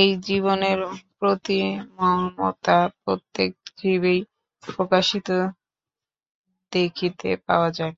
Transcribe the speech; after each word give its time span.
এই 0.00 0.08
জীবনের 0.26 0.78
প্রতি 1.18 1.60
মমতা 1.96 2.78
প্রত্যেক 2.98 3.50
জীবেই 3.78 4.20
প্রকাশিত 4.64 5.28
দেখিতে 6.72 7.28
পাওয়া 7.46 7.68
যায়। 7.78 7.94